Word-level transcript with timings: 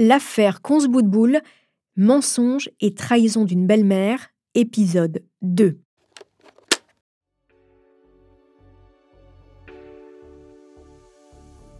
L'affaire 0.00 0.62
Consboudboul, 0.62 1.40
mensonge 1.96 2.70
et 2.80 2.94
trahison 2.94 3.44
d'une 3.44 3.66
belle-mère, 3.66 4.28
épisode 4.54 5.24
2. 5.42 5.80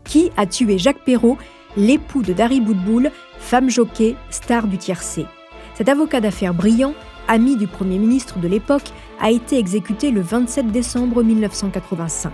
Qui 0.03 0.33
a 0.37 0.47
tué 0.47 0.79
Jacques 0.79 1.05
Perrault, 1.05 1.39
l'époux 1.77 2.23
de 2.23 2.33
Dari 2.33 2.61
Boudboul, 2.61 3.13
femme 3.39 3.71
jockey, 3.71 4.17
star 4.31 4.67
du 4.67 4.79
tiercé? 4.79 5.25
Cet 5.75 5.89
avocat 5.89 6.21
d'affaires 6.21 6.55
brillant, 6.55 6.95
ami 7.29 7.57
du 7.57 7.69
Premier 7.69 7.99
ministre 7.99 8.41
de 8.41 8.49
l'époque, 8.49 8.91
a 9.21 9.31
été 9.31 9.59
exécuté 9.59 10.11
le 10.11 10.23
27 10.23 10.73
décembre 10.73 11.23
1985. 11.23 12.33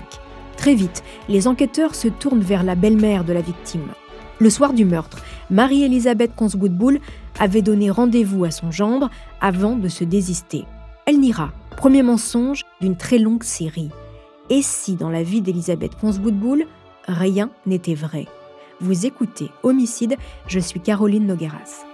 Très 0.57 0.75
vite, 0.75 1.04
les 1.29 1.46
enquêteurs 1.46 1.94
se 1.94 2.08
tournent 2.08 2.40
vers 2.40 2.62
la 2.62 2.75
belle-mère 2.75 3.25
de 3.25 3.35
la 3.35 3.43
victime. 3.43 3.93
Le 4.40 4.50
soir 4.50 4.72
du 4.72 4.84
meurtre, 4.84 5.22
Marie-Elisabeth 5.50 6.34
Conswoodbull 6.34 6.98
avait 7.38 7.62
donné 7.62 7.90
rendez-vous 7.90 8.44
à 8.44 8.50
son 8.50 8.72
gendre 8.72 9.08
avant 9.40 9.76
de 9.76 9.88
se 9.88 10.02
désister. 10.02 10.64
Elle 11.06 11.20
n'ira, 11.20 11.52
premier 11.76 12.02
mensonge 12.02 12.64
d'une 12.80 12.96
très 12.96 13.18
longue 13.18 13.44
série. 13.44 13.90
Et 14.50 14.61
si 14.61 14.96
dans 14.96 15.11
la 15.11 15.22
vie 15.22 15.40
d'Elisabeth 15.40 15.94
Conswoodbull, 15.94 16.66
rien 17.06 17.50
n'était 17.64 17.94
vrai? 17.94 18.26
Vous 18.80 19.06
écoutez 19.06 19.50
Homicide, 19.62 20.16
je 20.48 20.58
suis 20.58 20.80
Caroline 20.80 21.26
Nogueras. 21.26 21.84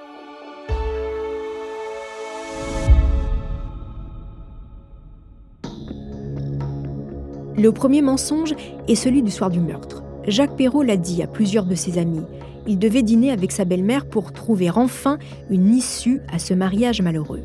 Le 7.57 7.71
premier 7.73 8.01
mensonge 8.01 8.55
est 8.89 8.95
celui 8.95 9.23
du 9.23 9.31
soir 9.31 9.51
du 9.51 9.61
meurtre. 9.61 10.03
Jacques 10.27 10.57
Perrault 10.57 10.83
l'a 10.83 10.97
dit 10.97 11.23
à 11.23 11.27
plusieurs 11.27 11.65
de 11.65 11.75
ses 11.75 11.99
amis. 11.99 12.23
Il 12.67 12.79
devait 12.79 13.03
dîner 13.03 13.31
avec 13.31 13.53
sa 13.53 13.65
belle-mère 13.65 14.07
pour 14.07 14.33
trouver 14.33 14.71
enfin 14.71 15.19
une 15.49 15.75
issue 15.75 16.21
à 16.33 16.39
ce 16.39 16.53
mariage 16.53 17.01
malheureux. 17.01 17.43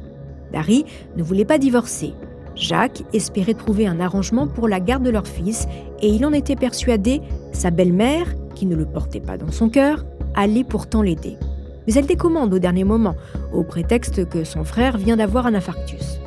Dari 0.52 0.86
ne 1.16 1.24
voulait 1.24 1.46
pas 1.46 1.58
divorcer. 1.58 2.14
Jacques 2.56 3.04
espérait 3.14 3.54
trouver 3.54 3.88
un 3.88 4.00
arrangement 4.00 4.48
pour 4.48 4.68
la 4.68 4.80
garde 4.80 5.04
de 5.04 5.10
leur 5.10 5.28
fils 5.28 5.68
et 6.02 6.10
il 6.10 6.26
en 6.26 6.34
était 6.34 6.56
persuadé, 6.56 7.22
sa 7.52 7.72
belle-mère, 7.72 8.28
qui 8.56 8.66
ne 8.66 8.76
le 8.76 8.86
portait 8.86 9.20
pas 9.20 9.38
dans 9.38 9.52
son 9.52 9.70
cœur, 9.70 10.06
allait 10.36 10.64
pourtant 10.64 11.02
l'aider. 11.02 11.38
Mais 11.88 11.94
elle 11.94 12.06
décommande 12.06 12.54
au 12.54 12.60
dernier 12.60 12.84
moment, 12.84 13.16
au 13.54 13.64
prétexte 13.64 14.28
que 14.28 14.44
son 14.44 14.64
frère 14.64 14.98
vient 14.98 15.18
d'avoir 15.18 15.46
un 15.46 15.54
infarctus. 15.54 16.20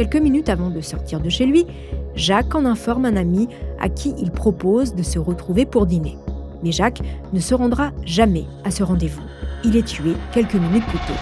Quelques 0.00 0.16
minutes 0.16 0.48
avant 0.48 0.70
de 0.70 0.80
sortir 0.80 1.20
de 1.20 1.28
chez 1.28 1.44
lui, 1.44 1.66
Jacques 2.14 2.54
en 2.54 2.64
informe 2.64 3.04
un 3.04 3.16
ami 3.16 3.48
à 3.78 3.90
qui 3.90 4.14
il 4.16 4.30
propose 4.30 4.94
de 4.94 5.02
se 5.02 5.18
retrouver 5.18 5.66
pour 5.66 5.84
dîner. 5.84 6.16
Mais 6.64 6.72
Jacques 6.72 7.02
ne 7.34 7.38
se 7.38 7.54
rendra 7.54 7.90
jamais 8.06 8.46
à 8.64 8.70
ce 8.70 8.82
rendez-vous. 8.82 9.20
Il 9.62 9.76
est 9.76 9.86
tué 9.86 10.14
quelques 10.32 10.54
minutes 10.54 10.86
plus 10.86 11.00
tôt. 11.00 11.12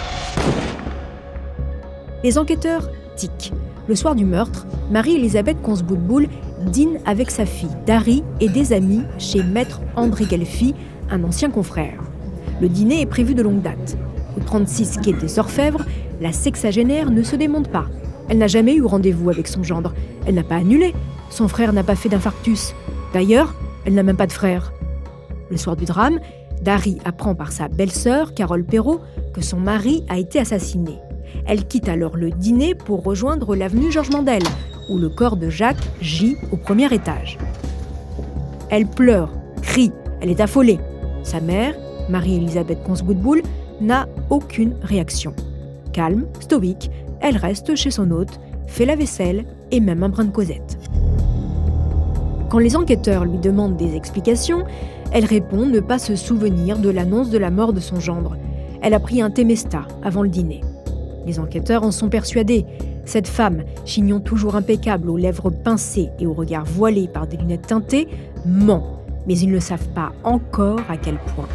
Les 2.23 2.39
enquêteurs 2.39 2.89
tiquent. 3.17 3.53
Le 3.89 3.97
soir 3.97 4.15
du 4.15 4.25
meurtre, 4.25 4.65
Marie-Elisabeth 4.93 5.61
Consboudboul 5.61 6.29
dîne 6.67 7.01
avec 7.05 7.33
sa 7.33 7.47
fille 7.47 7.75
Dari 7.85 8.23
et 8.39 8.49
des 8.49 8.73
amis 8.73 9.03
chez 9.19 9.43
maître 9.43 9.81
André 9.97 10.25
Gelfi, 10.27 10.77
un 11.11 11.25
ancien 11.25 11.51
confrère. 11.51 12.01
Le 12.61 12.69
dîner 12.69 13.01
est 13.01 13.07
prévu 13.07 13.35
de 13.35 13.43
longue 13.43 13.63
date. 13.63 13.99
Au 14.37 14.41
36 14.41 14.99
quai 15.03 15.15
des 15.15 15.41
Orfèvres, 15.41 15.85
la 16.21 16.31
sexagénaire 16.31 17.11
ne 17.11 17.25
se 17.25 17.35
démonte 17.35 17.71
pas. 17.73 17.87
Elle 18.29 18.39
n'a 18.39 18.47
jamais 18.47 18.75
eu 18.75 18.85
rendez-vous 18.85 19.31
avec 19.31 19.49
son 19.49 19.63
gendre. 19.63 19.95
Elle 20.27 20.35
n'a 20.35 20.43
pas 20.43 20.57
annulé. 20.57 20.95
Son 21.31 21.49
frère 21.49 21.73
n'a 21.73 21.83
pas 21.83 21.97
fait 21.97 22.09
d'infarctus. 22.09 22.75
D'ailleurs, 23.13 23.55
elle 23.85 23.95
n'a 23.95 24.03
même 24.03 24.17
pas 24.17 24.27
de 24.27 24.33
frère. 24.33 24.73
Le 25.51 25.57
soir 25.57 25.77
du 25.77 25.85
drame, 25.85 26.21
Dari 26.63 26.99
apprend 27.05 27.35
par 27.35 27.53
sa 27.53 27.69
belle-sœur, 27.69 28.35
Carole 28.35 28.65
Perrault, 28.65 29.01
que 29.33 29.41
son 29.41 29.59
mari 29.59 30.05
a 30.09 30.19
été 30.19 30.41
assassiné. 30.41 30.99
Elle 31.47 31.67
quitte 31.67 31.89
alors 31.89 32.17
le 32.17 32.31
dîner 32.31 32.75
pour 32.75 33.05
rejoindre 33.05 33.55
l'avenue 33.55 33.93
Georges 33.93 34.11
Mandel, 34.11 34.43
où 34.91 34.99
le 34.99 35.09
corps 35.09 35.37
de 35.37 35.51
Jacques 35.51 35.77
gît 36.01 36.37
au 36.51 36.57
premier 36.57 36.93
étage. 36.93 37.39
Elle 38.71 38.87
pleure, 38.87 39.31
crie, 39.63 39.93
elle 40.21 40.31
est 40.31 40.41
affolée. 40.41 40.79
Sa 41.23 41.41
mère, 41.41 41.75
Marie-Elisabeth 42.09 42.83
Consgoodbull, 42.83 43.43
n'a 43.81 44.09
aucune 44.31 44.75
réaction. 44.83 45.35
Calme, 45.93 46.27
stoïque, 46.41 46.91
elle 47.21 47.37
reste 47.37 47.75
chez 47.75 47.91
son 47.91 48.11
hôte, 48.11 48.41
fait 48.67 48.85
la 48.85 48.97
vaisselle 48.97 49.45
et 49.71 49.81
même 49.81 50.03
un 50.03 50.09
brin 50.09 50.25
de 50.25 50.31
causette. 50.31 50.79
Quand 52.49 52.59
les 52.59 52.77
enquêteurs 52.77 53.25
lui 53.25 53.39
demandent 53.39 53.77
des 53.77 53.95
explications, 53.95 54.65
elle 55.13 55.25
répond 55.25 55.67
ne 55.67 55.81
pas 55.81 55.99
se 55.99 56.17
souvenir 56.17 56.79
de 56.79 56.89
l'annonce 56.89 57.31
de 57.31 57.39
la 57.39 57.51
mort 57.51 57.73
de 57.73 57.81
son 57.81 58.01
gendre. 58.01 58.37
Elle 58.81 58.95
a 58.95 59.01
pris 59.01 59.21
un 59.21 59.31
Temesta 59.31 59.87
avant 60.03 60.23
le 60.23 60.29
dîner. 60.29 60.63
Les 61.27 61.39
enquêteurs 61.39 61.83
en 61.83 61.91
sont 61.91 62.09
persuadés. 62.09 62.65
Cette 63.05 63.29
femme, 63.29 63.65
chignon 63.85 64.21
toujours 64.21 64.57
impeccable, 64.57 65.11
aux 65.11 65.17
lèvres 65.17 65.51
pincées 65.51 66.11
et 66.19 66.27
au 66.27 66.33
regard 66.33 66.65
voilé 66.65 67.09
par 67.09 67.27
des 67.27 67.37
lunettes 67.37 67.67
teintées, 67.67 68.09
ment, 68.47 69.03
mais 69.27 69.39
ils 69.39 69.51
ne 69.51 69.61
savent 69.61 69.89
pas 69.89 70.13
encore 70.25 70.81
à 70.89 70.97
quel 70.97 71.17
point. 71.19 71.49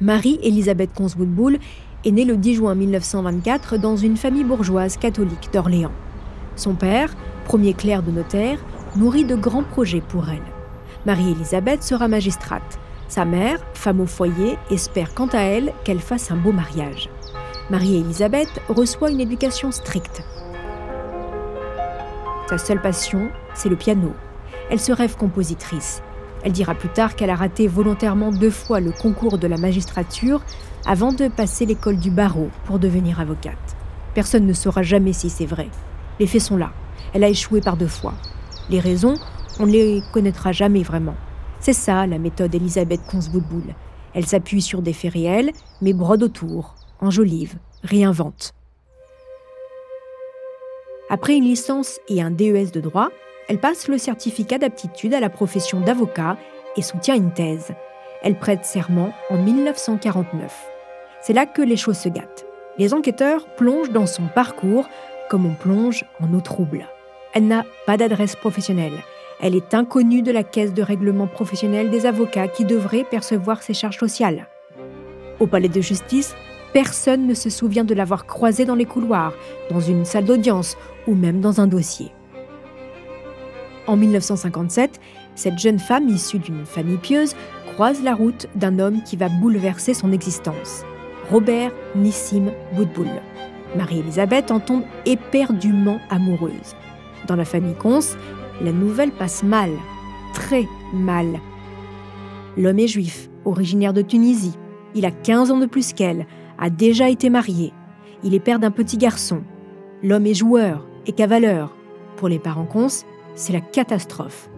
Marie-Elisabeth 0.00 0.94
Conswoodbull 0.94 1.58
est 2.04 2.10
née 2.10 2.24
le 2.24 2.36
10 2.36 2.54
juin 2.54 2.74
1924 2.74 3.76
dans 3.76 3.96
une 3.96 4.16
famille 4.16 4.44
bourgeoise 4.44 4.96
catholique 4.96 5.50
d'Orléans. 5.52 5.92
Son 6.56 6.74
père, 6.74 7.14
premier 7.44 7.74
clerc 7.74 8.02
de 8.02 8.10
notaire, 8.10 8.58
nourrit 8.96 9.24
de 9.24 9.34
grands 9.34 9.64
projets 9.64 10.00
pour 10.00 10.28
elle. 10.28 10.42
Marie-Élisabeth 11.06 11.82
sera 11.82 12.08
magistrate. 12.08 12.78
Sa 13.08 13.24
mère, 13.24 13.58
femme 13.74 14.00
au 14.00 14.06
foyer, 14.06 14.58
espère 14.70 15.14
quant 15.14 15.28
à 15.28 15.40
elle 15.40 15.72
qu'elle 15.84 16.00
fasse 16.00 16.30
un 16.30 16.36
beau 16.36 16.52
mariage. 16.52 17.08
Marie-Élisabeth 17.70 18.60
reçoit 18.68 19.10
une 19.10 19.20
éducation 19.20 19.72
stricte. 19.72 20.22
Sa 22.48 22.58
seule 22.58 22.80
passion, 22.80 23.28
c'est 23.54 23.68
le 23.68 23.76
piano. 23.76 24.14
Elle 24.70 24.80
se 24.80 24.92
rêve 24.92 25.16
compositrice. 25.16 26.02
Elle 26.44 26.52
dira 26.52 26.74
plus 26.74 26.88
tard 26.88 27.16
qu'elle 27.16 27.30
a 27.30 27.34
raté 27.34 27.66
volontairement 27.66 28.30
deux 28.30 28.50
fois 28.50 28.80
le 28.80 28.92
concours 28.92 29.38
de 29.38 29.46
la 29.46 29.56
magistrature 29.56 30.40
avant 30.88 31.12
de 31.12 31.28
passer 31.28 31.66
l'école 31.66 31.98
du 31.98 32.10
barreau 32.10 32.48
pour 32.64 32.78
devenir 32.78 33.20
avocate. 33.20 33.76
Personne 34.14 34.46
ne 34.46 34.54
saura 34.54 34.82
jamais 34.82 35.12
si 35.12 35.28
c'est 35.28 35.44
vrai. 35.44 35.68
Les 36.18 36.26
faits 36.26 36.40
sont 36.40 36.56
là. 36.56 36.70
Elle 37.12 37.24
a 37.24 37.28
échoué 37.28 37.60
par 37.60 37.76
deux 37.76 37.86
fois. 37.86 38.14
Les 38.70 38.80
raisons, 38.80 39.16
on 39.60 39.66
ne 39.66 39.72
les 39.72 40.02
connaîtra 40.14 40.50
jamais 40.50 40.82
vraiment. 40.82 41.14
C'est 41.60 41.74
ça 41.74 42.06
la 42.06 42.18
méthode 42.18 42.54
Elisabeth 42.54 43.02
Consboudboul. 43.06 43.74
Elle 44.14 44.26
s'appuie 44.26 44.62
sur 44.62 44.80
des 44.80 44.94
faits 44.94 45.12
réels, 45.12 45.52
mais 45.82 45.92
brode 45.92 46.22
autour, 46.22 46.74
enjolive, 47.00 47.58
réinvente. 47.84 48.54
Après 51.10 51.36
une 51.36 51.44
licence 51.44 52.00
et 52.08 52.22
un 52.22 52.30
DES 52.30 52.72
de 52.72 52.80
droit, 52.80 53.10
elle 53.50 53.60
passe 53.60 53.88
le 53.88 53.98
certificat 53.98 54.56
d'aptitude 54.56 55.12
à 55.12 55.20
la 55.20 55.28
profession 55.28 55.80
d'avocat 55.80 56.38
et 56.76 56.82
soutient 56.82 57.14
une 57.14 57.34
thèse. 57.34 57.74
Elle 58.22 58.38
prête 58.38 58.64
serment 58.64 59.12
en 59.28 59.36
1949. 59.36 60.77
C'est 61.20 61.32
là 61.32 61.46
que 61.46 61.62
les 61.62 61.76
choses 61.76 61.98
se 61.98 62.08
gâtent. 62.08 62.46
Les 62.78 62.94
enquêteurs 62.94 63.46
plongent 63.56 63.90
dans 63.90 64.06
son 64.06 64.26
parcours 64.34 64.88
comme 65.28 65.46
on 65.46 65.54
plonge 65.54 66.04
en 66.20 66.32
eau 66.32 66.40
trouble. 66.40 66.86
Elle 67.34 67.46
n'a 67.46 67.64
pas 67.86 67.96
d'adresse 67.96 68.36
professionnelle. 68.36 69.02
Elle 69.40 69.54
est 69.54 69.74
inconnue 69.74 70.22
de 70.22 70.32
la 70.32 70.42
caisse 70.42 70.74
de 70.74 70.82
règlement 70.82 71.26
professionnel 71.26 71.90
des 71.90 72.06
avocats 72.06 72.48
qui 72.48 72.64
devraient 72.64 73.04
percevoir 73.04 73.62
ses 73.62 73.74
charges 73.74 73.98
sociales. 73.98 74.48
Au 75.38 75.46
palais 75.46 75.68
de 75.68 75.80
justice, 75.80 76.34
personne 76.72 77.26
ne 77.26 77.34
se 77.34 77.50
souvient 77.50 77.84
de 77.84 77.94
l'avoir 77.94 78.26
croisée 78.26 78.64
dans 78.64 78.74
les 78.74 78.84
couloirs, 78.84 79.34
dans 79.70 79.80
une 79.80 80.04
salle 80.04 80.24
d'audience 80.24 80.76
ou 81.06 81.14
même 81.14 81.40
dans 81.40 81.60
un 81.60 81.66
dossier. 81.66 82.12
En 83.86 83.96
1957, 83.96 85.00
cette 85.34 85.58
jeune 85.58 85.78
femme 85.78 86.08
issue 86.08 86.38
d'une 86.38 86.66
famille 86.66 86.98
pieuse 86.98 87.34
croise 87.74 88.02
la 88.02 88.14
route 88.14 88.48
d'un 88.54 88.78
homme 88.78 89.02
qui 89.02 89.16
va 89.16 89.28
bouleverser 89.28 89.94
son 89.94 90.12
existence, 90.12 90.84
Robert 91.30 91.72
Nissim 91.94 92.52
Boudboul. 92.74 93.08
Marie-Élisabeth 93.76 94.50
en 94.50 94.60
tombe 94.60 94.84
éperdument 95.04 95.98
amoureuse. 96.08 96.74
Dans 97.26 97.36
la 97.36 97.44
famille 97.44 97.74
Cons, 97.74 98.16
la 98.62 98.72
nouvelle 98.72 99.10
passe 99.10 99.42
mal, 99.42 99.70
très 100.32 100.66
mal. 100.94 101.38
L'homme 102.56 102.78
est 102.78 102.88
juif, 102.88 103.28
originaire 103.44 103.92
de 103.92 104.02
Tunisie. 104.02 104.56
Il 104.94 105.04
a 105.04 105.10
15 105.10 105.50
ans 105.50 105.58
de 105.58 105.66
plus 105.66 105.92
qu'elle, 105.92 106.26
a 106.58 106.70
déjà 106.70 107.10
été 107.10 107.28
marié. 107.28 107.72
Il 108.24 108.34
est 108.34 108.40
père 108.40 108.58
d'un 108.58 108.70
petit 108.70 108.96
garçon. 108.96 109.42
L'homme 110.02 110.26
est 110.26 110.34
joueur 110.34 110.86
et 111.06 111.12
cavaleur. 111.12 111.76
Pour 112.16 112.28
les 112.28 112.38
parents 112.38 112.64
Cons, 112.64 113.04
c'est 113.34 113.52
la 113.52 113.60
catastrophe. 113.60 114.48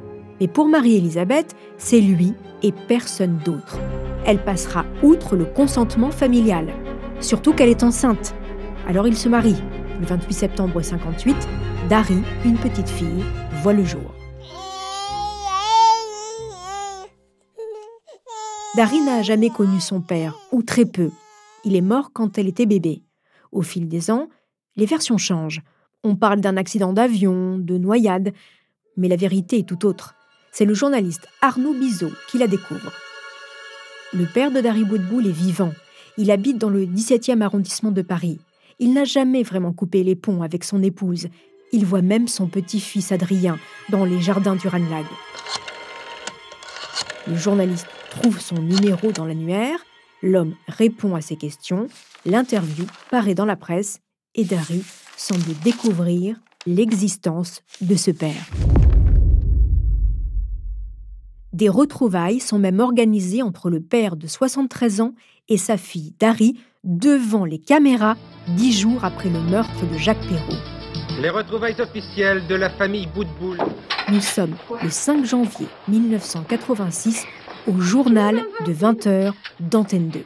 Mais 0.40 0.48
pour 0.48 0.68
Marie-Élisabeth, 0.68 1.54
c'est 1.78 2.00
lui 2.00 2.32
et 2.62 2.72
personne 2.72 3.38
d'autre. 3.44 3.78
Elle 4.26 4.42
passera 4.42 4.84
outre 5.02 5.34
le 5.34 5.44
consentement 5.44 6.10
familial, 6.10 6.72
surtout 7.20 7.52
qu'elle 7.52 7.70
est 7.70 7.82
enceinte. 7.82 8.34
Alors 8.86 9.06
ils 9.06 9.16
se 9.16 9.28
marient. 9.28 9.62
Le 9.98 10.06
28 10.06 10.32
septembre 10.32 10.82
58, 10.82 11.36
Dari, 11.88 12.22
une 12.44 12.56
petite 12.56 12.88
fille, 12.88 13.24
voit 13.62 13.72
le 13.72 13.84
jour. 13.84 14.14
Dari 18.76 19.00
n'a 19.00 19.22
jamais 19.22 19.50
connu 19.50 19.80
son 19.80 20.00
père, 20.00 20.38
ou 20.52 20.62
très 20.62 20.84
peu. 20.84 21.10
Il 21.64 21.74
est 21.74 21.80
mort 21.80 22.12
quand 22.12 22.38
elle 22.38 22.46
était 22.46 22.66
bébé. 22.66 23.02
Au 23.52 23.62
fil 23.62 23.88
des 23.88 24.10
ans, 24.10 24.28
les 24.76 24.86
versions 24.86 25.18
changent. 25.18 25.62
On 26.04 26.14
parle 26.14 26.40
d'un 26.40 26.56
accident 26.56 26.92
d'avion, 26.92 27.58
de 27.58 27.76
noyade, 27.76 28.32
mais 28.96 29.08
la 29.08 29.16
vérité 29.16 29.58
est 29.58 29.68
tout 29.68 29.84
autre. 29.86 30.14
C'est 30.52 30.64
le 30.64 30.74
journaliste 30.74 31.26
Arnaud 31.42 31.74
Bizot 31.74 32.12
qui 32.30 32.38
la 32.38 32.46
découvre. 32.46 32.92
Le 34.12 34.26
père 34.26 34.50
de 34.50 34.60
Dari 34.60 34.82
Boudboul 34.82 35.28
est 35.28 35.32
vivant. 35.32 35.72
Il 36.18 36.32
habite 36.32 36.58
dans 36.58 36.68
le 36.68 36.84
17e 36.84 37.42
arrondissement 37.42 37.92
de 37.92 38.02
Paris. 38.02 38.40
Il 38.80 38.92
n'a 38.92 39.04
jamais 39.04 39.44
vraiment 39.44 39.72
coupé 39.72 40.02
les 40.02 40.16
ponts 40.16 40.42
avec 40.42 40.64
son 40.64 40.82
épouse. 40.82 41.28
Il 41.70 41.86
voit 41.86 42.02
même 42.02 42.26
son 42.26 42.48
petit-fils 42.48 43.12
Adrien 43.12 43.56
dans 43.88 44.04
les 44.04 44.20
jardins 44.20 44.56
du 44.56 44.66
Ranlag. 44.66 45.04
Le 47.28 47.36
journaliste 47.36 47.86
trouve 48.10 48.40
son 48.40 48.56
numéro 48.56 49.12
dans 49.12 49.26
l'annuaire, 49.26 49.78
l'homme 50.22 50.56
répond 50.66 51.14
à 51.14 51.20
ses 51.20 51.36
questions, 51.36 51.86
l'interview 52.26 52.86
paraît 53.10 53.36
dans 53.36 53.44
la 53.44 53.56
presse 53.56 54.00
et 54.34 54.44
Dari 54.44 54.82
semble 55.16 55.54
découvrir 55.62 56.40
l'existence 56.66 57.62
de 57.80 57.94
ce 57.94 58.10
père. 58.10 58.79
Des 61.52 61.68
retrouvailles 61.68 62.38
sont 62.38 62.58
même 62.60 62.78
organisées 62.78 63.42
entre 63.42 63.70
le 63.70 63.80
père 63.80 64.14
de 64.14 64.28
73 64.28 65.00
ans 65.00 65.14
et 65.48 65.56
sa 65.56 65.76
fille 65.76 66.14
Dari 66.20 66.56
devant 66.84 67.44
les 67.44 67.58
caméras 67.58 68.16
dix 68.48 68.72
jours 68.72 69.04
après 69.04 69.28
le 69.28 69.40
meurtre 69.40 69.84
de 69.92 69.98
Jacques 69.98 70.24
Perrault. 70.28 70.60
Les 71.20 71.28
retrouvailles 71.28 71.80
officielles 71.80 72.46
de 72.46 72.54
la 72.54 72.70
famille 72.70 73.08
Boudboul. 73.08 73.58
Nous 74.10 74.20
sommes 74.20 74.54
le 74.80 74.90
5 74.90 75.24
janvier 75.24 75.66
1986 75.88 77.26
au 77.66 77.80
journal 77.80 78.44
de 78.64 78.72
20h 78.72 79.32
d'Antenne 79.58 80.08
2. 80.08 80.20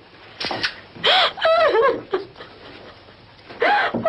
Pourquoi 3.92 4.04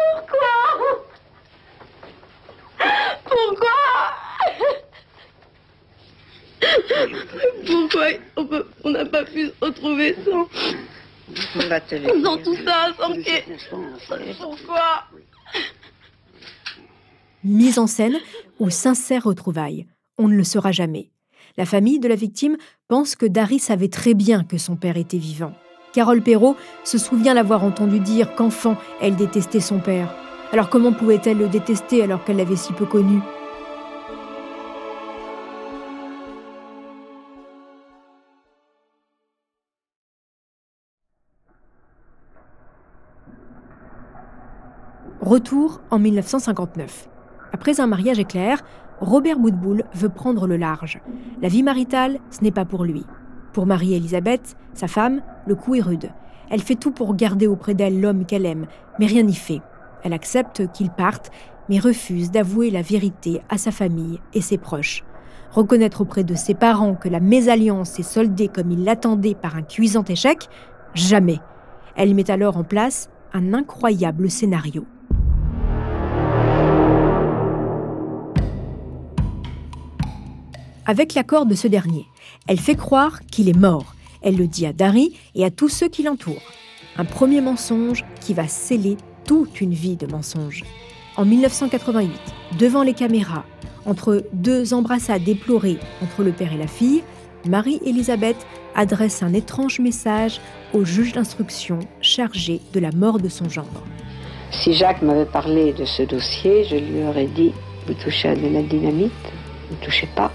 Pourquoi 3.24 3.70
Pourquoi 7.66 8.08
on 8.84 8.90
n'a 8.90 9.06
pas 9.06 9.24
pu 9.24 9.48
se 9.48 9.54
retrouver 9.62 10.16
sans, 10.26 10.48
sans 12.24 12.38
tout 12.38 12.56
ça, 12.66 12.94
sans 12.98 13.14
Pourquoi 14.40 15.04
Mise 17.44 17.80
en 17.80 17.88
scène 17.88 18.18
ou 18.60 18.70
sincère 18.70 19.24
retrouvailles, 19.24 19.86
on 20.18 20.28
ne 20.28 20.36
le 20.36 20.44
saura 20.44 20.72
jamais. 20.72 21.12
La 21.58 21.66
famille 21.66 22.00
de 22.00 22.08
la 22.08 22.16
victime 22.16 22.58
pense 22.88 23.16
que 23.16 23.26
Dari 23.26 23.60
savait 23.60 23.88
très 23.88 24.14
bien 24.14 24.44
que 24.44 24.58
son 24.58 24.76
père 24.76 24.98
était 24.98 25.18
vivant. 25.18 25.54
Carole 25.94 26.22
Perrault 26.22 26.58
se 26.84 26.98
souvient 26.98 27.34
l'avoir 27.34 27.64
entendu 27.64 28.00
dire 28.00 28.36
qu'enfant, 28.36 28.78
elle 29.02 29.16
détestait 29.16 29.62
son 29.62 29.80
père. 29.80 30.14
Alors 30.52 30.70
comment 30.70 30.92
pouvait-elle 30.92 31.38
le 31.38 31.48
détester 31.48 32.02
alors 32.02 32.24
qu'elle 32.24 32.38
l'avait 32.38 32.56
si 32.56 32.74
peu 32.74 32.86
connu? 32.86 33.20
Retour 45.26 45.82
en 45.90 45.98
1959. 45.98 47.10
Après 47.52 47.80
un 47.80 47.88
mariage 47.88 48.20
éclair, 48.20 48.62
Robert 49.02 49.40
Woodbull 49.40 49.84
veut 49.96 50.10
prendre 50.10 50.46
le 50.46 50.56
large. 50.56 51.00
La 51.42 51.48
vie 51.48 51.64
maritale, 51.64 52.20
ce 52.30 52.44
n'est 52.44 52.52
pas 52.52 52.64
pour 52.64 52.84
lui. 52.84 53.04
Pour 53.52 53.66
Marie-Elisabeth, 53.66 54.56
sa 54.76 54.88
femme, 54.88 55.24
le 55.48 55.56
coup 55.56 55.74
est 55.74 55.82
rude. 55.82 56.12
Elle 56.52 56.62
fait 56.62 56.76
tout 56.76 56.92
pour 56.92 57.16
garder 57.16 57.48
auprès 57.48 57.74
d'elle 57.74 58.00
l'homme 58.00 58.28
qu'elle 58.28 58.46
aime, 58.46 58.68
mais 59.00 59.08
rien 59.08 59.24
n'y 59.24 59.34
fait. 59.34 59.62
Elle 60.04 60.14
accepte 60.14 60.72
qu'il 60.74 60.92
parte, 60.92 61.32
mais 61.70 61.80
refuse 61.80 62.30
d'avouer 62.30 62.70
la 62.70 62.84
vérité 62.84 63.42
à 63.50 63.58
sa 63.58 63.72
famille 63.72 64.20
et 64.36 64.42
ses 64.42 64.60
proches. 64.60 65.04
Reconnaître 65.50 66.02
auprès 66.02 66.24
de 66.24 66.36
ses 66.36 66.54
parents 66.54 66.94
que 66.94 67.10
la 67.10 67.20
mésalliance 67.20 67.98
est 67.98 68.04
soldée 68.04 68.48
comme 68.48 68.70
il 68.70 68.84
l'attendait 68.84 69.34
par 69.34 69.56
un 69.56 69.64
cuisant 69.64 70.04
échec 70.04 70.50
Jamais. 70.94 71.40
Elle 71.96 72.14
met 72.14 72.30
alors 72.30 72.58
en 72.58 72.64
place 72.64 73.10
un 73.34 73.56
incroyable 73.56 74.30
scénario. 74.30 74.86
Avec 80.86 81.14
l'accord 81.14 81.46
de 81.46 81.56
ce 81.56 81.68
dernier. 81.68 82.06
Elle 82.48 82.60
fait 82.60 82.76
croire 82.76 83.20
qu'il 83.32 83.50
est 83.50 83.58
mort. 83.58 83.96
Elle 84.22 84.38
le 84.38 84.48
dit 84.48 84.66
à 84.66 84.74
Dari 84.74 85.14
et 85.36 85.46
à 85.46 85.52
tous 85.52 85.70
ceux 85.70 85.88
qui 85.88 86.04
l'entourent. 86.04 86.52
Un 86.98 87.06
premier 87.06 87.42
mensonge 87.42 88.06
qui 88.22 88.34
va 88.34 88.48
sceller 88.48 88.98
toute 89.26 89.62
une 89.62 89.74
vie 89.74 89.98
de 89.98 90.08
mensonges. 90.08 90.64
En 91.18 91.26
1988, 91.26 92.12
devant 92.60 92.84
les 92.84 92.94
caméras, 92.94 93.46
entre 93.86 94.26
deux 94.34 94.74
embrassades 94.74 95.24
déplorées 95.24 95.78
entre 96.02 96.24
le 96.24 96.32
père 96.32 96.54
et 96.54 96.58
la 96.58 96.68
fille, 96.68 97.04
Marie-Élisabeth 97.48 98.38
adresse 98.76 99.24
un 99.24 99.34
étrange 99.34 99.80
message 99.80 100.42
au 100.74 100.84
juge 100.84 101.14
d'instruction 101.14 101.80
chargé 102.02 102.60
de 102.74 102.80
la 102.80 102.92
mort 102.92 103.20
de 103.20 103.30
son 103.30 103.48
gendre. 103.48 103.84
Si 104.52 104.74
Jacques 104.74 105.02
m'avait 105.02 105.26
parlé 105.26 105.74
de 105.74 105.86
ce 105.86 106.04
dossier, 106.04 106.64
je 106.66 106.76
lui 106.76 107.04
aurais 107.04 107.28
dit 107.28 107.52
Vous 107.88 107.94
touchez 107.94 108.30
à 108.30 108.36
de 108.36 108.48
la 108.48 108.64
dynamite, 108.64 109.12
ne 109.72 109.76
touchez 109.86 110.08
pas. 110.16 110.32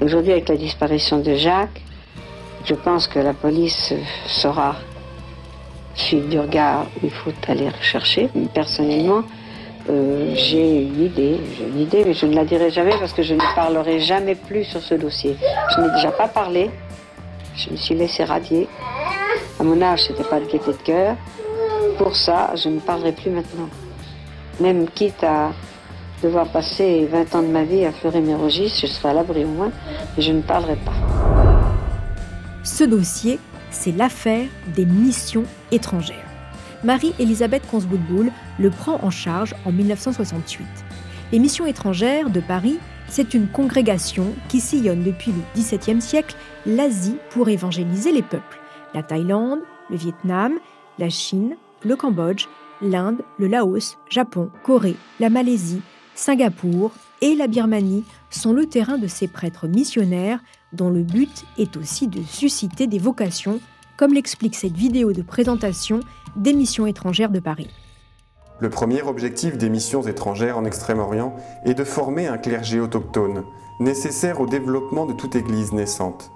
Aujourd'hui, 0.00 0.32
avec 0.32 0.48
la 0.48 0.56
disparition 0.56 1.18
de 1.18 1.34
Jacques, 1.34 1.80
je 2.64 2.74
pense 2.74 3.06
que 3.06 3.18
la 3.18 3.32
police 3.32 3.94
saura 4.26 4.76
suivre 5.94 6.28
du 6.28 6.38
regard 6.38 6.86
il 7.02 7.10
faut 7.10 7.32
aller 7.48 7.70
rechercher. 7.70 8.28
Personnellement, 8.52 9.22
euh, 9.88 10.34
j'ai 10.34 10.82
une 10.82 11.02
idée, 11.02 11.40
j'ai 11.56 11.64
une 11.64 11.80
idée, 11.80 12.02
mais 12.04 12.12
je 12.12 12.26
ne 12.26 12.34
la 12.34 12.44
dirai 12.44 12.70
jamais 12.70 12.94
parce 12.98 13.14
que 13.14 13.22
je 13.22 13.32
ne 13.34 13.54
parlerai 13.54 14.00
jamais 14.00 14.34
plus 14.34 14.64
sur 14.64 14.80
ce 14.80 14.94
dossier. 14.94 15.36
Je 15.74 15.80
n'ai 15.80 15.90
déjà 15.92 16.10
pas 16.10 16.28
parlé, 16.28 16.70
je 17.56 17.70
me 17.70 17.76
suis 17.76 17.94
laissé 17.94 18.24
radier. 18.24 18.68
À 19.58 19.62
mon 19.62 19.80
âge, 19.80 20.04
c'était 20.04 20.24
pas 20.24 20.40
de 20.40 20.44
gaieté 20.44 20.72
de 20.72 20.82
cœur. 20.84 21.16
Pour 21.96 22.14
ça, 22.14 22.50
je 22.54 22.68
ne 22.68 22.80
parlerai 22.80 23.12
plus 23.12 23.30
maintenant. 23.30 23.70
Même 24.60 24.88
quitte 24.90 25.24
à 25.24 25.52
devoir 26.22 26.48
passer 26.48 27.06
20 27.06 27.34
ans 27.34 27.42
de 27.42 27.48
ma 27.48 27.64
vie 27.64 27.84
à 27.84 27.92
fleurer 27.92 28.20
mes 28.20 28.34
registres, 28.34 28.80
je 28.82 28.86
serai 28.86 29.10
à 29.10 29.12
l'abri 29.14 29.44
au 29.44 29.48
moins, 29.48 29.70
mais 30.16 30.22
je 30.22 30.32
ne 30.32 30.42
parlerai 30.42 30.76
pas. 30.76 30.94
Ce 32.64 32.84
dossier, 32.84 33.38
c'est 33.70 33.92
l'affaire 33.92 34.46
des 34.74 34.86
missions 34.86 35.44
étrangères. 35.70 36.16
Marie-Elisabeth 36.84 37.66
Consboudboul 37.70 38.30
le 38.58 38.70
prend 38.70 38.98
en 39.02 39.10
charge 39.10 39.54
en 39.64 39.72
1968. 39.72 40.66
Les 41.32 41.38
missions 41.38 41.66
étrangères 41.66 42.30
de 42.30 42.40
Paris, 42.40 42.78
c'est 43.08 43.34
une 43.34 43.48
congrégation 43.48 44.34
qui 44.48 44.60
sillonne 44.60 45.02
depuis 45.02 45.32
le 45.32 45.60
XVIIe 45.60 46.00
siècle 46.00 46.36
l'Asie 46.64 47.18
pour 47.30 47.48
évangéliser 47.48 48.12
les 48.12 48.22
peuples. 48.22 48.60
La 48.94 49.02
Thaïlande, 49.02 49.60
le 49.90 49.96
Vietnam, 49.96 50.52
la 50.98 51.08
Chine, 51.08 51.56
le 51.84 51.96
Cambodge, 51.96 52.46
l'Inde, 52.82 53.22
le 53.38 53.46
Laos, 53.46 53.96
Japon, 54.08 54.50
Corée, 54.62 54.96
la 55.20 55.30
Malaisie, 55.30 55.82
Singapour 56.16 56.92
et 57.20 57.34
la 57.34 57.46
Birmanie 57.46 58.04
sont 58.30 58.52
le 58.52 58.66
terrain 58.66 58.96
de 58.96 59.06
ces 59.06 59.28
prêtres 59.28 59.68
missionnaires 59.68 60.40
dont 60.72 60.88
le 60.88 61.02
but 61.02 61.44
est 61.58 61.76
aussi 61.76 62.08
de 62.08 62.22
susciter 62.22 62.86
des 62.86 62.98
vocations, 62.98 63.60
comme 63.98 64.14
l'explique 64.14 64.54
cette 64.54 64.76
vidéo 64.76 65.12
de 65.12 65.22
présentation 65.22 66.00
des 66.34 66.54
missions 66.54 66.86
étrangères 66.86 67.30
de 67.30 67.38
Paris. 67.38 67.70
Le 68.60 68.70
premier 68.70 69.02
objectif 69.02 69.58
des 69.58 69.68
missions 69.68 70.02
étrangères 70.02 70.56
en 70.56 70.64
Extrême-Orient 70.64 71.36
est 71.66 71.74
de 71.74 71.84
former 71.84 72.26
un 72.26 72.38
clergé 72.38 72.80
autochtone, 72.80 73.44
nécessaire 73.78 74.40
au 74.40 74.46
développement 74.46 75.04
de 75.04 75.12
toute 75.12 75.36
Église 75.36 75.72
naissante. 75.72 76.30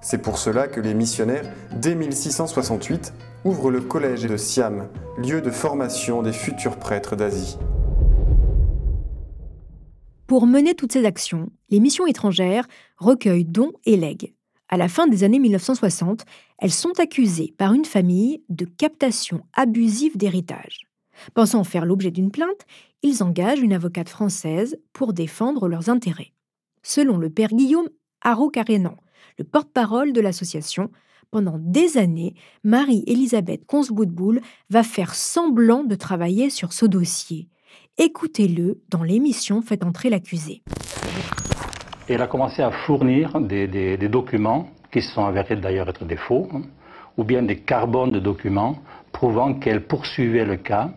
C'est 0.00 0.22
pour 0.22 0.38
cela 0.38 0.68
que 0.68 0.80
les 0.80 0.94
missionnaires, 0.94 1.50
dès 1.72 1.96
1668, 1.96 3.12
ouvrent 3.44 3.70
le 3.70 3.80
collège 3.80 4.22
de 4.26 4.36
Siam, 4.36 4.86
lieu 5.18 5.40
de 5.40 5.50
formation 5.50 6.22
des 6.22 6.32
futurs 6.32 6.76
prêtres 6.76 7.16
d'Asie. 7.16 7.58
Pour 10.30 10.46
mener 10.46 10.76
toutes 10.76 10.92
ces 10.92 11.06
actions, 11.06 11.50
les 11.70 11.80
missions 11.80 12.06
étrangères 12.06 12.68
recueillent 12.98 13.44
dons 13.44 13.72
et 13.84 13.96
legs. 13.96 14.32
À 14.68 14.76
la 14.76 14.86
fin 14.86 15.08
des 15.08 15.24
années 15.24 15.40
1960, 15.40 16.24
elles 16.60 16.70
sont 16.70 17.00
accusées 17.00 17.52
par 17.58 17.72
une 17.72 17.84
famille 17.84 18.44
de 18.48 18.64
captation 18.64 19.42
abusive 19.54 20.16
d'héritage. 20.16 20.86
Pensant 21.34 21.64
faire 21.64 21.84
l'objet 21.84 22.12
d'une 22.12 22.30
plainte, 22.30 22.64
ils 23.02 23.24
engagent 23.24 23.58
une 23.58 23.72
avocate 23.72 24.08
française 24.08 24.78
pour 24.92 25.14
défendre 25.14 25.66
leurs 25.66 25.88
intérêts. 25.88 26.32
Selon 26.84 27.18
le 27.18 27.28
père 27.28 27.50
Guillaume 27.52 27.88
Haro-Carénan, 28.20 28.98
le 29.36 29.42
porte-parole 29.42 30.12
de 30.12 30.20
l'association, 30.20 30.92
pendant 31.32 31.58
des 31.58 31.98
années, 31.98 32.34
Marie-Élisabeth 32.62 33.66
Consboudboul 33.66 34.40
va 34.68 34.84
faire 34.84 35.16
semblant 35.16 35.82
de 35.82 35.96
travailler 35.96 36.50
sur 36.50 36.72
ce 36.72 36.86
dossier. 36.86 37.48
Écoutez-le 38.02 38.78
dans 38.88 39.02
l'émission 39.02 39.60
Faites 39.60 39.84
entrer 39.84 40.08
l'accusé. 40.08 40.62
Elle 42.08 42.22
a 42.22 42.26
commencé 42.28 42.62
à 42.62 42.70
fournir 42.70 43.38
des, 43.42 43.98
documents 44.08 44.70
qui 44.90 45.02
se 45.02 45.12
sont 45.12 45.26
avérés 45.26 45.56
d'ailleurs 45.56 45.90
être 45.90 46.06
des 46.06 46.16
faux, 46.16 46.48
hein, 46.54 46.62
ou 47.18 47.24
bien 47.24 47.42
des 47.42 47.56
carbones 47.56 48.10
de 48.10 48.18
documents 48.18 48.78
prouvant 49.12 49.52
qu'elle 49.52 49.82
poursuivait 49.86 50.46
le 50.46 50.56
cas, 50.56 50.88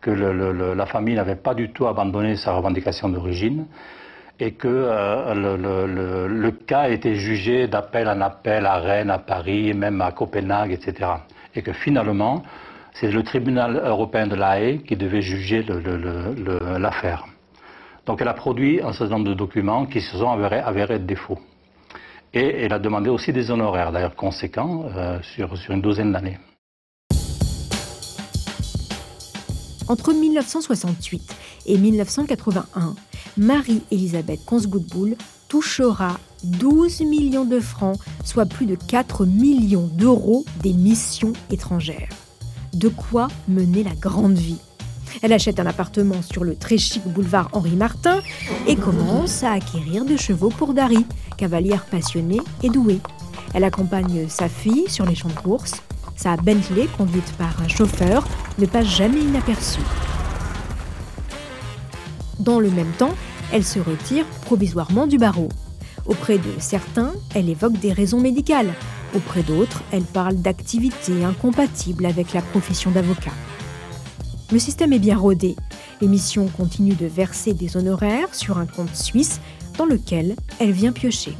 que 0.00 0.10
la 0.10 0.86
famille 0.86 1.16
n'avait 1.16 1.36
pas 1.36 1.52
du 1.52 1.70
tout 1.70 1.86
abandonné 1.86 2.36
sa 2.36 2.54
revendication 2.54 3.10
d'origine, 3.10 3.66
et 4.40 4.52
que 4.52 4.68
euh, 4.68 6.28
le, 6.28 6.50
cas 6.50 6.80
a 6.80 6.88
été 6.88 7.14
jugé 7.14 7.68
d'appel 7.68 8.08
en 8.08 8.22
appel 8.22 8.64
à 8.64 8.78
Rennes, 8.78 9.10
à 9.10 9.18
Paris, 9.18 9.74
même 9.74 10.00
à 10.00 10.12
Copenhague, 10.12 10.72
etc. 10.72 11.10
Et 11.54 11.60
que 11.60 11.74
finalement, 11.74 12.42
c'est 12.94 13.10
le 13.10 13.22
tribunal 13.22 13.80
européen 13.84 14.26
de 14.26 14.34
la 14.34 14.60
Haye 14.60 14.82
qui 14.82 14.96
devait 14.96 15.22
juger 15.22 15.64
l'affaire. 16.78 17.26
Donc 18.06 18.22
elle 18.22 18.28
a 18.28 18.34
produit 18.34 18.80
un 18.80 18.92
certain 18.92 19.18
nombre 19.18 19.28
de 19.28 19.34
documents 19.34 19.86
qui 19.86 20.00
se 20.00 20.16
sont 20.16 20.30
avérés, 20.30 20.60
avérés. 20.60 21.00
Et 22.34 22.64
elle 22.64 22.72
a 22.72 22.78
demandé 22.78 23.10
aussi 23.10 23.32
des 23.32 23.50
honoraires, 23.50 23.92
d'ailleurs 23.92 24.16
conséquents, 24.16 24.84
euh, 24.96 25.18
sur, 25.22 25.50
une 25.70 25.80
douzaine 25.80 26.12
d'années. 26.12 26.38
Entre 29.88 30.12
1968 30.12 31.36
et 31.66 31.78
1981, 31.78 32.94
Marie-Elisabeth 33.38 34.44
Consgoodbull 34.44 35.16
touchera 35.48 36.18
12 36.44 37.00
millions 37.02 37.46
de 37.46 37.60
francs, 37.60 37.98
soit 38.24 38.46
plus 38.46 38.66
de 38.66 38.74
4 38.74 39.24
millions 39.24 39.86
d'euros 39.86 40.44
des 40.62 40.72
missions 40.72 41.32
étrangères. 41.50 42.27
De 42.74 42.88
quoi 42.88 43.28
mener 43.48 43.82
la 43.82 43.94
grande 43.94 44.36
vie. 44.36 44.58
Elle 45.22 45.32
achète 45.32 45.58
un 45.58 45.66
appartement 45.66 46.22
sur 46.22 46.44
le 46.44 46.54
très 46.54 46.78
chic 46.78 47.02
boulevard 47.06 47.48
Henri 47.52 47.76
Martin 47.76 48.20
et 48.66 48.76
commence 48.76 49.42
à 49.42 49.52
acquérir 49.52 50.04
des 50.04 50.18
chevaux 50.18 50.50
pour 50.50 50.74
Dari, 50.74 51.06
cavalière 51.36 51.84
passionnée 51.86 52.40
et 52.62 52.68
douée. 52.68 53.00
Elle 53.54 53.64
accompagne 53.64 54.28
sa 54.28 54.48
fille 54.48 54.88
sur 54.88 55.06
les 55.06 55.14
champs 55.14 55.28
de 55.28 55.34
course. 55.34 55.74
Sa 56.16 56.36
Bentley, 56.36 56.88
conduite 56.96 57.32
par 57.38 57.60
un 57.62 57.68
chauffeur, 57.68 58.26
ne 58.58 58.66
passe 58.66 58.86
jamais 58.86 59.20
inaperçue. 59.20 59.80
Dans 62.38 62.60
le 62.60 62.70
même 62.70 62.92
temps, 62.98 63.14
elle 63.52 63.64
se 63.64 63.78
retire 63.78 64.26
provisoirement 64.42 65.06
du 65.06 65.18
barreau. 65.18 65.48
Auprès 66.06 66.38
de 66.38 66.50
certains, 66.58 67.12
elle 67.34 67.48
évoque 67.48 67.78
des 67.78 67.92
raisons 67.92 68.20
médicales. 68.20 68.72
Auprès 69.14 69.42
d'autres, 69.42 69.82
elle 69.90 70.04
parle 70.04 70.36
d'activités 70.36 71.24
incompatibles 71.24 72.06
avec 72.06 72.34
la 72.34 72.42
profession 72.42 72.90
d'avocat. 72.90 73.32
Le 74.52 74.58
système 74.58 74.92
est 74.92 74.98
bien 74.98 75.16
rodé. 75.16 75.56
L'émission 76.00 76.46
continue 76.48 76.94
de 76.94 77.06
verser 77.06 77.54
des 77.54 77.76
honoraires 77.76 78.34
sur 78.34 78.58
un 78.58 78.66
compte 78.66 78.94
suisse 78.94 79.40
dans 79.76 79.86
lequel 79.86 80.36
elle 80.60 80.72
vient 80.72 80.92
piocher. 80.92 81.34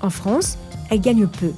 En 0.00 0.10
France, 0.10 0.58
elle 0.90 1.00
gagne 1.00 1.26
peu. 1.26 1.52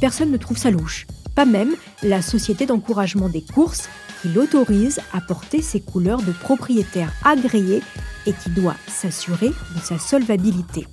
Personne 0.00 0.30
ne 0.30 0.36
trouve 0.36 0.58
sa 0.58 0.70
louche. 0.70 1.06
Pas 1.34 1.46
même 1.46 1.74
la 2.02 2.22
société 2.22 2.66
d'encouragement 2.66 3.28
des 3.28 3.42
courses 3.42 3.88
qui 4.20 4.28
l'autorise 4.28 5.00
à 5.12 5.20
porter 5.20 5.62
ses 5.62 5.80
couleurs 5.80 6.22
de 6.22 6.32
propriétaire 6.32 7.12
agréé 7.24 7.82
et 8.26 8.32
qui 8.32 8.50
doit 8.50 8.76
s'assurer 8.88 9.48
de 9.48 9.80
sa 9.82 9.98
solvabilité. 9.98 10.86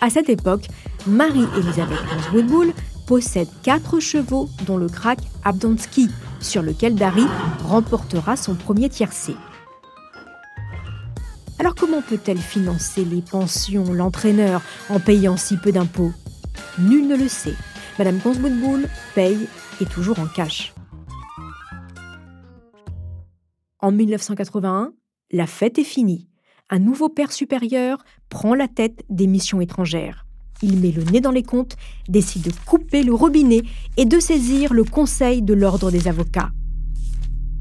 À 0.00 0.10
cette 0.10 0.28
époque, 0.28 0.68
Marie-Elisabeth 1.06 1.98
Woodbull 2.32 2.72
possède 3.06 3.48
quatre 3.62 4.00
chevaux, 4.00 4.48
dont 4.66 4.76
le 4.76 4.88
crack 4.88 5.18
Abdonsky, 5.44 6.10
sur 6.40 6.62
lequel 6.62 6.96
Dari 6.96 7.24
remportera 7.64 8.36
son 8.36 8.54
premier 8.54 8.88
tiercé. 8.88 9.36
Alors 11.58 11.74
comment 11.74 12.02
peut-elle 12.02 12.38
financer 12.38 13.04
les 13.04 13.22
pensions, 13.22 13.92
l'entraîneur, 13.92 14.62
en 14.90 14.98
payant 14.98 15.36
si 15.36 15.56
peu 15.56 15.72
d'impôts? 15.72 16.12
Nul 16.78 17.06
ne 17.06 17.16
le 17.16 17.28
sait. 17.28 17.54
Madame 17.98 18.20
Woodbull 18.24 18.88
paye 19.14 19.48
et 19.80 19.86
toujours 19.86 20.18
en 20.18 20.26
cash. 20.26 20.74
En 23.78 23.92
1981, 23.92 24.92
la 25.30 25.46
fête 25.46 25.78
est 25.78 25.84
finie. 25.84 26.28
Un 26.68 26.80
nouveau 26.80 27.08
père 27.08 27.32
supérieur 27.32 28.04
prend 28.28 28.54
la 28.54 28.68
tête 28.68 29.04
des 29.08 29.28
missions 29.28 29.60
étrangères. 29.60 30.25
Il 30.62 30.80
met 30.80 30.90
le 30.90 31.02
nez 31.04 31.20
dans 31.20 31.32
les 31.32 31.42
comptes, 31.42 31.76
décide 32.08 32.44
de 32.44 32.52
couper 32.64 33.02
le 33.02 33.12
robinet 33.12 33.62
et 33.96 34.06
de 34.06 34.18
saisir 34.18 34.72
le 34.72 34.84
Conseil 34.84 35.42
de 35.42 35.52
l'Ordre 35.52 35.90
des 35.90 36.08
avocats. 36.08 36.50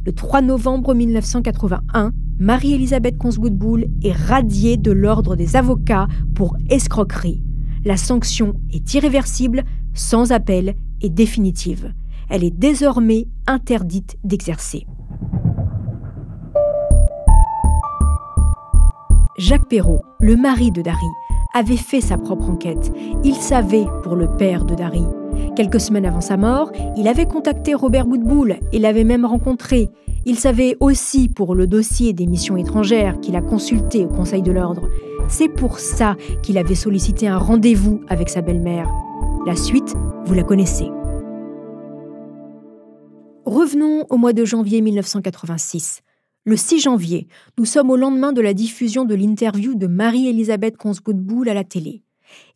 Le 0.06 0.14
3 0.14 0.42
novembre 0.42 0.94
1981, 0.94 2.14
Marie-Elisabeth 2.40 3.18
Conswoodbull 3.18 3.88
est 4.04 4.12
radiée 4.12 4.78
de 4.78 4.92
l'Ordre 4.92 5.36
des 5.36 5.56
avocats 5.56 6.08
pour 6.36 6.56
escroquerie. 6.70 7.42
La 7.84 7.98
sanction 7.98 8.54
est 8.72 8.94
irréversible, 8.94 9.64
sans 9.94 10.32
appel 10.32 10.76
et 11.02 11.10
définitive. 11.10 11.94
Elle 12.30 12.44
est 12.44 12.56
désormais 12.56 13.28
interdite 13.48 14.18
d'exercer. 14.24 14.86
Jacques 19.38 19.68
Perrault, 19.68 20.02
le 20.22 20.36
mari 20.38 20.72
de 20.72 20.82
Dari, 20.82 20.96
avait 21.56 21.78
fait 21.78 22.02
sa 22.02 22.18
propre 22.18 22.50
enquête. 22.50 22.92
Il 23.24 23.36
savait 23.36 23.86
pour 24.04 24.16
le 24.16 24.28
père 24.28 24.66
de 24.66 24.76
Dari. 24.76 25.06
Quelques 25.56 25.80
semaines 25.80 26.06
avant 26.06 26.22
sa 26.22 26.38
mort, 26.38 26.72
il 26.98 27.08
avait 27.08 27.26
contacté 27.26 27.74
Robert 27.74 28.08
Woodbull 28.08 28.58
et 28.74 28.78
l'avait 28.78 29.06
même 29.06 29.26
rencontré. 29.26 29.90
Il 30.26 30.38
savait 30.38 30.76
aussi 30.82 31.30
pour 31.30 31.56
le 31.56 31.66
dossier 31.66 32.12
des 32.12 32.28
missions 32.28 32.58
étrangères 32.58 33.20
qu'il 33.22 33.38
a 33.38 33.42
consulté 33.42 34.04
au 34.04 34.10
Conseil 34.10 34.42
de 34.42 34.52
l'Ordre. 34.52 34.90
C'est 35.30 35.48
pour 35.48 35.80
ça 35.80 36.16
qu'il 36.44 36.58
avait 36.58 36.76
sollicité 36.76 37.28
un 37.28 37.38
rendez-vous 37.38 38.02
avec 38.10 38.30
sa 38.30 38.42
belle-mère. 38.42 38.90
La 39.46 39.56
suite, 39.56 39.96
vous 40.26 40.34
la 40.34 40.44
connaissez. 40.44 40.90
Revenons 43.46 44.06
au 44.10 44.18
mois 44.18 44.34
de 44.34 44.44
janvier 44.44 44.82
1986. 44.82 46.02
Le 46.48 46.58
6 46.58 46.80
janvier, 46.80 47.28
nous 47.58 47.66
sommes 47.66 47.90
au 47.90 47.96
lendemain 47.96 48.32
de 48.32 48.40
la 48.40 48.54
diffusion 48.54 49.04
de 49.04 49.16
l'interview 49.16 49.74
de 49.74 49.88
Marie-Elisabeth 49.88 50.78
Consgood-Boule 50.78 51.50
à 51.50 51.56
la 51.56 51.64
télé. 51.64 52.04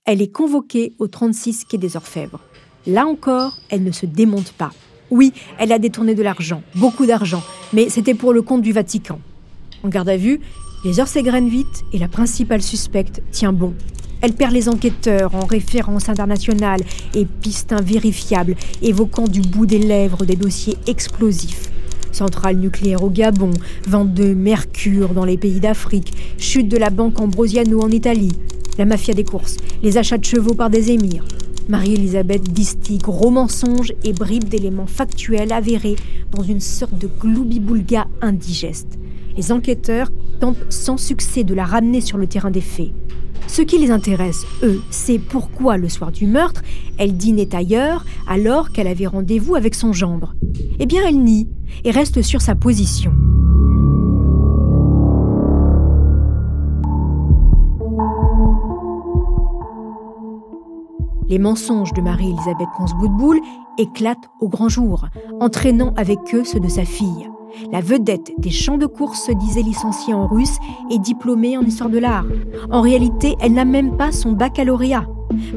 Elle 0.06 0.22
est 0.22 0.32
convoquée 0.32 0.94
au 1.00 1.08
36 1.08 1.66
quai 1.66 1.80
des 1.80 1.98
Orfèvres. 1.98 2.40
Là 2.86 3.08
encore, 3.08 3.58
elle 3.72 3.84
ne 3.84 3.92
se 3.92 4.06
démonte 4.06 4.52
pas. 4.52 4.70
Oui, 5.10 5.34
elle 5.58 5.72
a 5.72 5.80
détourné 5.80 6.14
de 6.14 6.22
l'argent, 6.22 6.62
beaucoup 6.76 7.08
d'argent, 7.08 7.42
mais 7.74 7.90
c'était 7.90 8.14
pour 8.14 8.32
le 8.32 8.44
compte 8.44 8.62
du 8.62 8.74
Vatican. 8.74 9.20
En 9.82 9.90
garde 9.90 10.10
à 10.10 10.18
vue, 10.18 10.40
les 10.86 11.00
heures 11.00 11.08
s'égrènent 11.08 11.50
vite 11.50 11.84
et 11.92 11.98
la 11.98 12.08
principale 12.08 12.62
suspecte 12.62 13.24
tient 13.32 13.54
bon. 13.54 13.74
Elle 14.22 14.34
perd 14.34 14.54
les 14.54 14.70
enquêteurs 14.70 15.34
en 15.34 15.48
référence 15.48 16.10
internationale 16.10 16.82
et 17.16 17.26
pistes 17.26 17.74
invérifiables, 17.74 18.56
évoquant 18.84 19.28
du 19.28 19.42
bout 19.42 19.66
des 19.66 19.80
lèvres 19.80 20.26
des 20.26 20.36
dossiers 20.36 20.78
explosifs 20.86 21.72
centrale 22.12 22.58
nucléaire 22.58 23.04
au 23.04 23.10
Gabon, 23.10 23.52
vente 23.88 24.14
de 24.14 24.34
mercure 24.34 25.10
dans 25.10 25.26
les 25.26 25.38
pays 25.38 25.60
d'Afrique, 25.60 26.14
chute 26.38 26.70
de 26.70 26.78
la 26.78 26.90
banque 26.90 27.20
Ambrosiano 27.20 27.82
en 27.82 27.90
Italie, 27.90 28.34
la 28.78 28.86
mafia 28.86 29.14
des 29.14 29.24
courses, 29.24 29.58
les 29.84 29.98
achats 29.98 30.18
de 30.18 30.26
chevaux 30.26 30.54
par 30.54 30.70
des 30.70 30.92
émirs. 30.92 31.26
Marie-Elisabeth 31.70 32.52
distille 32.52 32.98
gros 32.98 33.30
mensonges 33.30 33.94
et 34.04 34.12
bribes 34.12 34.50
d'éléments 34.50 34.88
factuels 34.88 35.54
avérés 35.54 35.96
dans 36.32 36.42
une 36.42 36.62
sorte 36.62 36.98
de 36.98 37.08
gloubi-boulga 37.08 38.08
indigeste. 38.22 38.98
Les 39.38 39.52
enquêteurs 39.52 40.10
tentent 40.40 40.66
sans 40.70 40.98
succès 40.98 41.44
de 41.44 41.54
la 41.54 41.66
ramener 41.66 42.02
sur 42.02 42.18
le 42.18 42.26
terrain 42.26 42.50
des 42.50 42.62
faits. 42.62 42.92
Ce 43.48 43.62
qui 43.62 43.78
les 43.78 43.92
intéresse, 43.92 44.46
eux, 44.64 44.82
c'est 44.90 45.20
pourquoi 45.20 45.78
le 45.78 45.90
soir 45.90 46.12
du 46.12 46.28
meurtre, 46.28 46.62
elle 46.98 47.16
dînait 47.18 47.56
ailleurs 47.56 48.06
alors 48.28 48.72
qu'elle 48.72 48.88
avait 48.88 49.08
rendez-vous 49.08 49.56
avec 49.56 49.76
son 49.76 49.94
gendre. 49.94 50.36
Eh 50.80 50.86
bien, 50.86 51.02
elle 51.08 51.24
nie 51.24 51.48
et 51.84 51.92
reste 51.92 52.22
sur 52.22 52.42
sa 52.42 52.56
position. 52.56 53.14
Les 61.30 61.38
mensonges 61.38 61.94
de 61.94 62.02
Marie-Elisabeth 62.02 62.70
Consboudboul 62.76 63.40
éclatent 63.78 64.30
au 64.40 64.50
grand 64.50 64.68
jour, 64.68 65.08
entraînant 65.40 65.94
avec 65.96 66.18
eux 66.34 66.44
ceux 66.44 66.60
de 66.60 66.68
sa 66.68 66.86
fille. 66.86 67.30
La 67.72 67.82
vedette 67.82 68.32
des 68.40 68.50
champs 68.50 68.80
de 68.80 68.88
course 68.88 69.28
se 69.28 69.32
disait 69.32 69.62
licenciée 69.62 70.14
en 70.14 70.28
russe 70.28 70.58
et 70.90 70.98
diplômée 70.98 71.56
en 71.56 71.62
histoire 71.62 71.90
de 71.90 72.00
l'art. 72.00 72.26
En 72.72 72.82
réalité, 72.82 73.36
elle 73.42 73.54
n'a 73.54 73.66
même 73.66 73.96
pas 73.96 74.12
son 74.12 74.32
baccalauréat. 74.32 75.06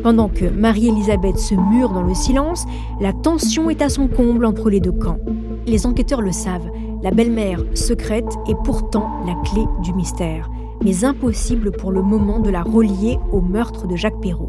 Pendant 0.03 0.29
que 0.29 0.45
Marie-Elisabeth 0.45 1.39
se 1.39 1.55
mure 1.55 1.91
dans 1.91 2.03
le 2.03 2.15
silence, 2.15 2.67
la 3.01 3.15
tension 3.15 3.71
est 3.71 3.81
à 3.81 3.89
son 3.89 4.09
comble 4.09 4.45
entre 4.45 4.69
les 4.69 4.81
deux 4.81 4.93
camps. 4.93 5.19
Les 5.65 5.87
enquêteurs 5.87 6.23
le 6.23 6.33
savent, 6.33 6.71
la 7.03 7.13
belle-mère 7.13 7.61
secrète 7.75 8.37
est 8.49 8.57
pourtant 8.65 9.09
la 9.25 9.35
clé 9.49 9.65
du 9.83 9.95
mystère, 9.95 10.51
mais 10.83 11.05
impossible 11.05 11.71
pour 11.71 11.93
le 11.93 12.03
moment 12.03 12.41
de 12.41 12.51
la 12.51 12.63
relier 12.63 13.19
au 13.31 13.41
meurtre 13.41 13.87
de 13.87 13.95
Jacques 13.95 14.21
Perrault. 14.21 14.49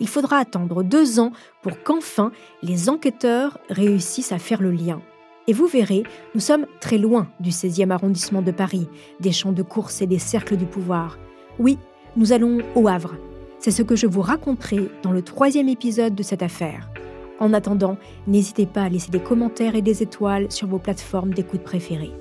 Il 0.00 0.08
faudra 0.08 0.38
attendre 0.38 0.82
deux 0.82 1.20
ans 1.20 1.32
pour 1.62 1.82
qu'enfin 1.82 2.32
les 2.62 2.88
enquêteurs 2.88 3.58
réussissent 3.68 4.32
à 4.32 4.38
faire 4.38 4.62
le 4.62 4.70
lien. 4.70 5.02
Et 5.48 5.52
vous 5.52 5.66
verrez, 5.66 6.02
nous 6.34 6.40
sommes 6.40 6.66
très 6.80 6.98
loin 6.98 7.28
du 7.40 7.50
16e 7.50 7.90
arrondissement 7.90 8.42
de 8.42 8.52
Paris, 8.52 8.88
des 9.20 9.32
champs 9.32 9.52
de 9.52 9.62
course 9.62 10.00
et 10.00 10.06
des 10.06 10.18
cercles 10.18 10.56
du 10.56 10.66
pouvoir. 10.66 11.18
Oui, 11.58 11.78
nous 12.16 12.32
allons 12.32 12.58
au 12.74 12.88
Havre. 12.88 13.16
C'est 13.66 13.72
ce 13.72 13.82
que 13.82 13.96
je 13.96 14.06
vous 14.06 14.22
raconterai 14.22 14.88
dans 15.02 15.10
le 15.10 15.22
troisième 15.22 15.68
épisode 15.68 16.14
de 16.14 16.22
cette 16.22 16.44
affaire. 16.44 16.88
En 17.40 17.52
attendant, 17.52 17.96
n'hésitez 18.28 18.64
pas 18.64 18.82
à 18.82 18.88
laisser 18.88 19.10
des 19.10 19.18
commentaires 19.18 19.74
et 19.74 19.82
des 19.82 20.04
étoiles 20.04 20.52
sur 20.52 20.68
vos 20.68 20.78
plateformes 20.78 21.34
d'écoute 21.34 21.64
préférées. 21.64 22.12